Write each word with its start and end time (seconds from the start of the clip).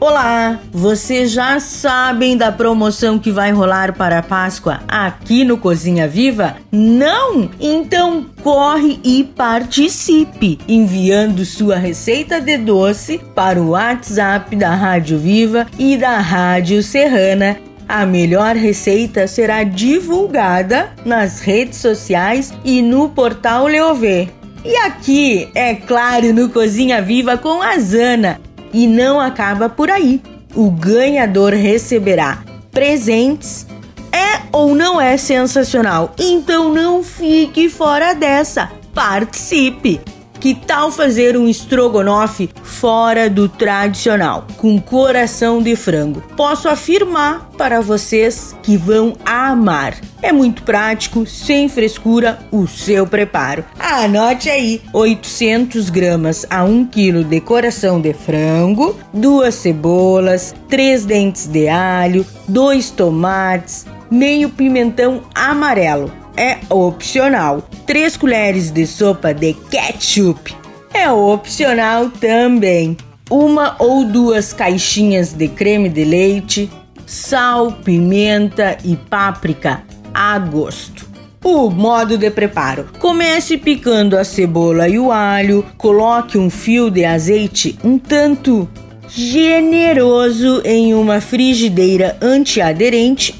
Olá! 0.00 0.58
Vocês 0.72 1.30
já 1.30 1.60
sabem 1.60 2.34
da 2.34 2.50
promoção 2.50 3.18
que 3.18 3.30
vai 3.30 3.52
rolar 3.52 3.92
para 3.92 4.20
a 4.20 4.22
Páscoa 4.22 4.80
aqui 4.88 5.44
no 5.44 5.58
Cozinha 5.58 6.08
Viva? 6.08 6.56
Não? 6.72 7.50
Então 7.60 8.24
corre 8.42 8.98
e 9.04 9.24
participe, 9.24 10.58
enviando 10.66 11.44
sua 11.44 11.76
receita 11.76 12.40
de 12.40 12.56
doce 12.56 13.20
para 13.34 13.60
o 13.60 13.72
WhatsApp 13.72 14.56
da 14.56 14.74
Rádio 14.74 15.18
Viva 15.18 15.66
e 15.78 15.98
da 15.98 16.18
Rádio 16.18 16.82
Serrana. 16.82 17.58
A 17.86 18.06
melhor 18.06 18.56
receita 18.56 19.26
será 19.26 19.64
divulgada 19.64 20.94
nas 21.04 21.40
redes 21.40 21.78
sociais 21.78 22.54
e 22.64 22.80
no 22.80 23.10
portal 23.10 23.66
Leovê. 23.66 24.30
E 24.64 24.76
aqui, 24.76 25.50
é 25.54 25.74
claro, 25.74 26.32
no 26.32 26.48
Cozinha 26.48 27.02
Viva 27.02 27.36
com 27.36 27.60
a 27.60 27.78
Zana 27.78 28.40
e 28.72 28.86
não 28.86 29.20
acaba 29.20 29.68
por 29.68 29.90
aí. 29.90 30.22
O 30.54 30.70
ganhador 30.70 31.52
receberá 31.52 32.42
presentes. 32.70 33.66
É 34.12 34.40
ou 34.52 34.74
não 34.74 35.00
é 35.00 35.16
sensacional? 35.16 36.14
Então 36.18 36.72
não 36.74 37.02
fique 37.02 37.68
fora 37.68 38.14
dessa. 38.14 38.70
Participe! 38.92 40.00
Que 40.40 40.54
tal 40.54 40.90
fazer 40.90 41.36
um 41.36 41.46
estrogonofe 41.46 42.48
fora 42.62 43.28
do 43.28 43.46
tradicional, 43.46 44.46
com 44.56 44.80
coração 44.80 45.62
de 45.62 45.76
frango? 45.76 46.22
Posso 46.34 46.66
afirmar 46.66 47.50
para 47.58 47.82
vocês 47.82 48.56
que 48.62 48.74
vão 48.74 49.12
amar. 49.22 49.98
É 50.22 50.32
muito 50.32 50.62
prático, 50.62 51.26
sem 51.26 51.68
frescura, 51.68 52.38
o 52.50 52.66
seu 52.66 53.06
preparo. 53.06 53.66
Anote 53.78 54.48
aí: 54.48 54.80
800 54.94 55.90
gramas 55.90 56.46
a 56.48 56.64
1 56.64 56.86
quilo 56.86 57.22
de 57.22 57.38
coração 57.42 58.00
de 58.00 58.14
frango, 58.14 58.98
duas 59.12 59.56
cebolas, 59.56 60.54
três 60.70 61.04
dentes 61.04 61.46
de 61.48 61.68
alho, 61.68 62.24
dois 62.48 62.90
tomates, 62.90 63.84
meio 64.10 64.48
pimentão 64.48 65.22
amarelo 65.34 66.19
é 66.36 66.58
opcional. 66.68 67.62
3 67.86 68.16
colheres 68.16 68.70
de 68.70 68.86
sopa 68.86 69.32
de 69.34 69.54
ketchup 69.70 70.54
é 70.92 71.10
opcional 71.10 72.10
também. 72.10 72.96
Uma 73.30 73.76
ou 73.78 74.04
duas 74.04 74.52
caixinhas 74.52 75.32
de 75.32 75.48
creme 75.48 75.88
de 75.88 76.04
leite, 76.04 76.70
sal, 77.06 77.72
pimenta 77.72 78.76
e 78.84 78.96
páprica 78.96 79.82
a 80.12 80.38
gosto. 80.38 81.08
O 81.42 81.70
modo 81.70 82.18
de 82.18 82.30
preparo: 82.30 82.88
comece 82.98 83.56
picando 83.56 84.18
a 84.18 84.24
cebola 84.24 84.88
e 84.88 84.98
o 84.98 85.10
alho, 85.10 85.64
coloque 85.78 86.36
um 86.36 86.50
fio 86.50 86.90
de 86.90 87.04
azeite 87.04 87.78
um 87.82 87.98
tanto 87.98 88.68
generoso 89.08 90.62
em 90.64 90.94
uma 90.94 91.20
frigideira 91.20 92.16
antiaderente 92.20 93.39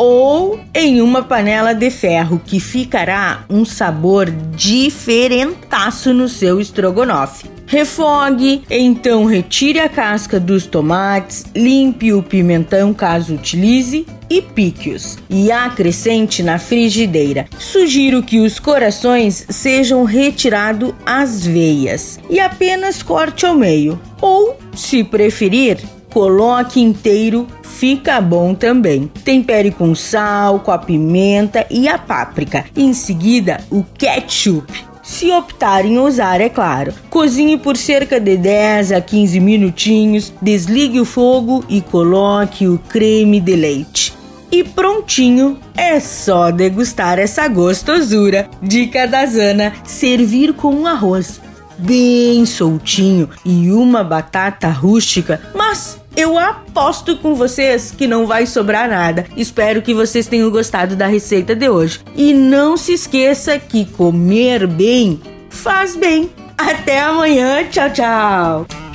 ou 0.00 0.58
em 0.74 1.02
uma 1.02 1.22
panela 1.22 1.74
de 1.74 1.90
ferro 1.90 2.40
que 2.42 2.58
ficará 2.58 3.44
um 3.50 3.66
sabor 3.66 4.30
diferentaço 4.30 6.14
no 6.14 6.26
seu 6.26 6.58
estrogonofe. 6.58 7.50
Refogue, 7.66 8.62
então 8.70 9.26
retire 9.26 9.78
a 9.78 9.90
casca 9.90 10.40
dos 10.40 10.64
tomates, 10.64 11.44
limpe 11.54 12.14
o 12.14 12.22
pimentão 12.22 12.94
caso 12.94 13.34
utilize 13.34 14.06
e 14.30 14.40
pique-os 14.40 15.18
e 15.28 15.52
acrescente 15.52 16.42
na 16.42 16.58
frigideira. 16.58 17.46
Sugiro 17.58 18.22
que 18.22 18.40
os 18.40 18.58
corações 18.58 19.44
sejam 19.50 20.04
retirados 20.04 20.94
às 21.04 21.44
veias 21.44 22.18
e 22.30 22.40
apenas 22.40 23.02
corte 23.02 23.44
ao 23.44 23.54
meio. 23.54 24.00
Ou, 24.18 24.56
se 24.74 25.04
preferir, 25.04 25.78
coloque 26.12 26.80
inteiro 26.80 27.46
fica 27.62 28.20
bom 28.20 28.54
também. 28.54 29.10
Tempere 29.24 29.70
com 29.70 29.94
sal, 29.94 30.60
com 30.60 30.70
a 30.70 30.78
pimenta 30.78 31.66
e 31.70 31.88
a 31.88 31.96
páprica. 31.96 32.66
Em 32.76 32.92
seguida, 32.92 33.60
o 33.70 33.82
ketchup. 33.96 34.90
Se 35.02 35.30
optarem 35.32 35.98
usar, 35.98 36.40
é 36.40 36.48
claro. 36.48 36.92
Cozinhe 37.08 37.56
por 37.56 37.76
cerca 37.76 38.20
de 38.20 38.36
10 38.36 38.92
a 38.92 39.00
15 39.00 39.40
minutinhos, 39.40 40.32
desligue 40.40 41.00
o 41.00 41.04
fogo 41.04 41.64
e 41.68 41.80
coloque 41.80 42.68
o 42.68 42.78
creme 42.78 43.40
de 43.40 43.56
leite. 43.56 44.14
E 44.52 44.62
prontinho, 44.62 45.58
é 45.76 45.98
só 46.00 46.50
degustar 46.50 47.18
essa 47.18 47.48
gostosura. 47.48 48.48
Dica 48.62 49.06
da 49.06 49.24
Zana: 49.24 49.72
servir 49.84 50.52
com 50.52 50.74
um 50.74 50.86
arroz 50.86 51.40
bem 51.78 52.44
soltinho 52.44 53.28
e 53.44 53.70
uma 53.70 54.04
batata 54.04 54.68
rústica, 54.68 55.40
mas 55.54 55.98
eu 56.20 56.38
aposto 56.38 57.16
com 57.16 57.34
vocês 57.34 57.90
que 57.90 58.06
não 58.06 58.26
vai 58.26 58.46
sobrar 58.46 58.88
nada. 58.88 59.26
Espero 59.36 59.82
que 59.82 59.94
vocês 59.94 60.26
tenham 60.26 60.50
gostado 60.50 60.94
da 60.94 61.06
receita 61.06 61.54
de 61.54 61.68
hoje. 61.68 62.00
E 62.14 62.32
não 62.34 62.76
se 62.76 62.92
esqueça 62.92 63.58
que 63.58 63.84
comer 63.84 64.66
bem 64.66 65.20
faz 65.48 65.96
bem. 65.96 66.30
Até 66.56 67.00
amanhã. 67.00 67.64
Tchau, 67.70 67.90
tchau. 67.90 68.89